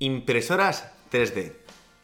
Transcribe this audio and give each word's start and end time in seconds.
Impresoras 0.00 0.92
3D. 1.10 1.54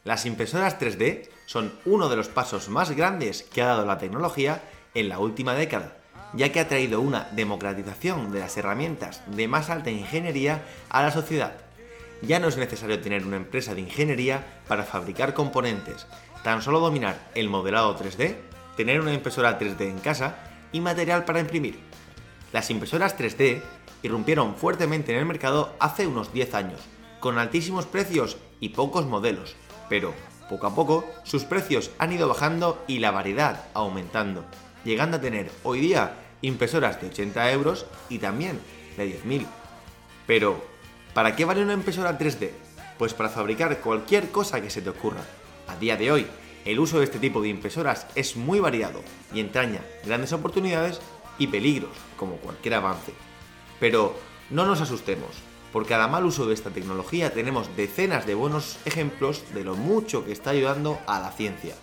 Las 0.03 0.27
impresoras 0.27 0.81
3D 0.81 1.29
son 1.47 1.73
uno 1.85 2.09
de 2.09 2.17
los 2.17 2.27
pasos 2.27 2.69
más 2.69 2.91
grandes 2.91 3.45
que 3.45 3.63
ha 3.63 3.67
dado 3.67 3.87
la 3.87 3.99
tecnología 3.99 4.63
en 4.95 5.09
la 5.09 5.21
última 5.21 5.55
década, 5.55 5.97
ya 6.33 6.51
que 6.51 6.59
ha 6.59 6.67
traído 6.67 7.01
una 7.01 7.29
democratización 7.37 8.33
de 8.33 8.41
las 8.41 8.57
herramientas 8.57 9.23
de 9.29 9.47
más 9.47 9.71
alta 9.71 9.93
ingeniería 9.93 10.65
a 10.89 11.03
la 11.05 11.13
sociedad. 11.13 11.55
Ya 12.21 12.41
no 12.41 12.49
es 12.49 12.57
necesario 12.57 13.01
tener 13.01 13.25
una 13.25 13.37
empresa 13.37 13.77
de 13.77 13.83
ingeniería 13.83 14.45
para 14.67 14.83
fabricar 14.83 15.33
componentes, 15.33 16.09
tan 16.43 16.63
solo 16.63 16.81
dominar 16.81 17.31
el 17.37 17.49
modelado 17.49 17.97
3D, 17.97 18.35
tener 18.77 19.01
una 19.01 19.15
impresora 19.15 19.57
3D 19.57 19.83
en 19.83 20.01
casa 20.01 20.35
y 20.73 20.81
material 20.81 21.25
para 21.25 21.39
imprimir. 21.39 21.79
Las 22.53 22.71
impresoras 22.71 23.17
3D 23.17 23.63
irrumpieron 24.03 24.57
fuertemente 24.57 25.13
en 25.13 25.19
el 25.19 25.27
mercado 25.27 25.77
hace 25.79 26.09
unos 26.09 26.33
10 26.33 26.55
años, 26.55 26.81
con 27.25 27.39
altísimos 27.39 27.87
precios 27.87 28.37
y 28.61 28.69
pocos 28.69 29.07
modelos, 29.07 29.57
pero 29.89 30.13
poco 30.51 30.67
a 30.67 30.75
poco 30.75 31.07
sus 31.23 31.45
precios 31.45 31.91
han 31.97 32.13
ido 32.13 32.29
bajando 32.29 32.85
y 32.87 32.99
la 32.99 33.13
variedad 33.13 33.65
aumentando, 33.73 34.45
llegando 34.85 35.17
a 35.17 35.21
tener 35.23 35.51
hoy 35.63 35.81
día 35.81 36.19
impresoras 36.43 37.01
de 37.01 37.07
80 37.07 37.51
euros 37.53 37.87
y 38.11 38.19
también 38.19 38.61
de 38.99 39.07
10.000. 39.07 39.47
Pero, 40.27 40.63
¿para 41.15 41.35
qué 41.35 41.47
vale 41.47 41.63
una 41.63 41.73
impresora 41.73 42.19
3D? 42.19 42.51
Pues 42.99 43.15
para 43.15 43.31
fabricar 43.31 43.81
cualquier 43.81 44.31
cosa 44.31 44.61
que 44.61 44.69
se 44.69 44.83
te 44.83 44.91
ocurra. 44.91 45.25
A 45.67 45.77
día 45.77 45.97
de 45.97 46.13
hoy, 46.13 46.27
el 46.67 46.79
uso 46.79 46.99
de 46.99 47.05
este 47.05 47.19
tipo 47.19 47.41
de 47.41 47.49
impresoras 47.49 48.07
es 48.15 48.37
muy 48.37 48.61
variado 48.61 49.01
y 49.33 49.41
entraña 49.41 49.81
grandes 50.05 50.35
oportunidades 50.35 51.01
y 51.39 51.47
peligros, 51.47 51.97
como 52.19 52.37
cualquier 52.37 52.75
avance. 52.75 53.15
Pero 53.81 54.15
no 54.51 54.67
nos 54.67 54.83
asustemos, 54.83 55.31
por 55.75 55.87
cada 55.87 56.07
mal 56.07 56.25
uso 56.25 56.47
de 56.47 56.55
esta 56.55 56.71
tecnología 56.71 57.33
tenemos 57.33 57.77
decenas 57.77 58.29
de 58.29 58.37
buenos 58.37 58.79
ejemplos 58.85 59.43
de 59.55 59.65
lo 59.65 59.75
mucho 59.75 60.25
que 60.25 60.31
está 60.31 60.51
ayudando 60.51 61.01
a 61.09 61.19
la 61.19 61.33
ciencia. 61.33 61.75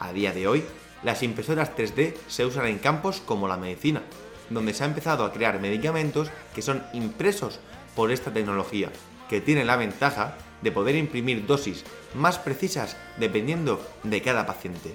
A 0.00 0.12
día 0.12 0.34
de 0.34 0.46
hoy, 0.46 0.62
las 1.02 1.22
impresoras 1.22 1.74
3D 1.74 2.12
se 2.28 2.44
usan 2.44 2.66
en 2.66 2.78
campos 2.78 3.22
como 3.24 3.48
la 3.48 3.56
medicina, 3.56 4.02
donde 4.50 4.74
se 4.74 4.84
ha 4.84 4.86
empezado 4.86 5.24
a 5.24 5.32
crear 5.32 5.62
medicamentos 5.62 6.30
que 6.54 6.60
son 6.60 6.82
impresos 6.92 7.58
por 7.96 8.12
esta 8.12 8.34
tecnología, 8.34 8.90
que 9.30 9.40
tiene 9.40 9.64
la 9.64 9.76
ventaja 9.76 10.36
de 10.60 10.70
poder 10.70 10.94
imprimir 10.94 11.46
dosis 11.46 11.84
más 12.14 12.38
precisas 12.38 12.98
dependiendo 13.16 13.80
de 14.02 14.20
cada 14.20 14.44
paciente. 14.44 14.94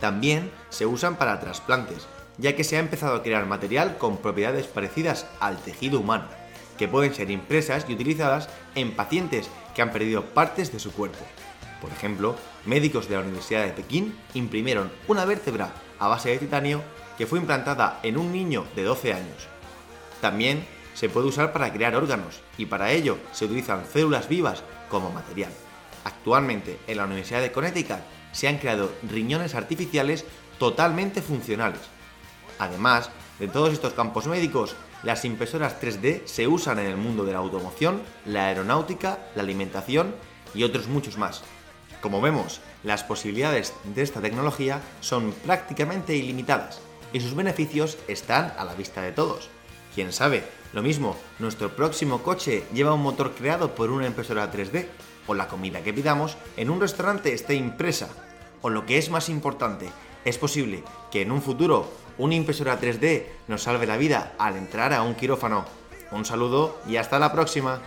También 0.00 0.50
se 0.70 0.86
usan 0.86 1.16
para 1.16 1.38
trasplantes, 1.38 2.06
ya 2.38 2.56
que 2.56 2.64
se 2.64 2.78
ha 2.78 2.80
empezado 2.80 3.14
a 3.14 3.22
crear 3.22 3.44
material 3.44 3.98
con 3.98 4.16
propiedades 4.16 4.66
parecidas 4.68 5.26
al 5.38 5.58
tejido 5.58 6.00
humano 6.00 6.45
que 6.76 6.88
pueden 6.88 7.14
ser 7.14 7.30
impresas 7.30 7.86
y 7.88 7.94
utilizadas 7.94 8.48
en 8.74 8.92
pacientes 8.92 9.48
que 9.74 9.82
han 9.82 9.92
perdido 9.92 10.24
partes 10.24 10.72
de 10.72 10.78
su 10.78 10.92
cuerpo. 10.92 11.24
Por 11.80 11.90
ejemplo, 11.90 12.36
médicos 12.64 13.08
de 13.08 13.16
la 13.16 13.22
Universidad 13.22 13.64
de 13.64 13.72
Pekín 13.72 14.16
imprimieron 14.34 14.90
una 15.08 15.24
vértebra 15.24 15.72
a 15.98 16.08
base 16.08 16.30
de 16.30 16.38
titanio 16.38 16.82
que 17.18 17.26
fue 17.26 17.38
implantada 17.38 18.00
en 18.02 18.16
un 18.16 18.32
niño 18.32 18.64
de 18.74 18.84
12 18.84 19.12
años. 19.12 19.48
También 20.20 20.66
se 20.94 21.08
puede 21.08 21.28
usar 21.28 21.52
para 21.52 21.72
crear 21.72 21.94
órganos 21.94 22.40
y 22.56 22.66
para 22.66 22.90
ello 22.90 23.18
se 23.32 23.44
utilizan 23.44 23.84
células 23.92 24.28
vivas 24.28 24.62
como 24.88 25.10
material. 25.10 25.52
Actualmente 26.04 26.78
en 26.86 26.96
la 26.96 27.04
Universidad 27.04 27.42
de 27.42 27.52
Connecticut 27.52 27.98
se 28.32 28.48
han 28.48 28.58
creado 28.58 28.90
riñones 29.08 29.54
artificiales 29.54 30.24
totalmente 30.58 31.20
funcionales. 31.20 31.80
Además 32.58 33.10
de 33.38 33.48
todos 33.48 33.72
estos 33.72 33.92
campos 33.92 34.26
médicos, 34.26 34.74
las 35.06 35.24
impresoras 35.24 35.80
3D 35.80 36.22
se 36.24 36.48
usan 36.48 36.80
en 36.80 36.86
el 36.86 36.96
mundo 36.96 37.24
de 37.24 37.30
la 37.30 37.38
automoción, 37.38 38.02
la 38.24 38.48
aeronáutica, 38.48 39.20
la 39.36 39.42
alimentación 39.44 40.12
y 40.52 40.64
otros 40.64 40.88
muchos 40.88 41.16
más. 41.16 41.44
Como 42.00 42.20
vemos, 42.20 42.60
las 42.82 43.04
posibilidades 43.04 43.72
de 43.94 44.02
esta 44.02 44.20
tecnología 44.20 44.82
son 45.00 45.30
prácticamente 45.44 46.16
ilimitadas 46.16 46.80
y 47.12 47.20
sus 47.20 47.36
beneficios 47.36 47.98
están 48.08 48.52
a 48.58 48.64
la 48.64 48.74
vista 48.74 49.00
de 49.00 49.12
todos. 49.12 49.48
Quién 49.94 50.12
sabe, 50.12 50.42
lo 50.72 50.82
mismo, 50.82 51.16
nuestro 51.38 51.76
próximo 51.76 52.24
coche 52.24 52.64
lleva 52.74 52.92
un 52.92 53.02
motor 53.02 53.32
creado 53.36 53.76
por 53.76 53.92
una 53.92 54.08
impresora 54.08 54.50
3D, 54.50 54.88
o 55.28 55.34
la 55.34 55.46
comida 55.46 55.84
que 55.84 55.94
pidamos 55.94 56.36
en 56.56 56.68
un 56.68 56.80
restaurante 56.80 57.32
esté 57.32 57.54
impresa, 57.54 58.08
o 58.60 58.70
lo 58.70 58.84
que 58.86 58.98
es 58.98 59.08
más 59.10 59.28
importante, 59.28 59.88
es 60.26 60.38
posible 60.38 60.82
que 61.10 61.22
en 61.22 61.30
un 61.30 61.40
futuro 61.40 61.88
una 62.18 62.34
impresora 62.34 62.80
3D 62.80 63.24
nos 63.46 63.62
salve 63.62 63.86
la 63.86 63.96
vida 63.96 64.34
al 64.38 64.56
entrar 64.56 64.92
a 64.92 65.02
un 65.02 65.14
quirófano. 65.14 65.64
Un 66.10 66.24
saludo 66.24 66.78
y 66.88 66.96
hasta 66.96 67.20
la 67.20 67.32
próxima. 67.32 67.80